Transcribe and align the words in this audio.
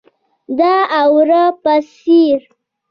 د 0.57 0.59
اور 1.01 1.29
بڅری 1.63 2.23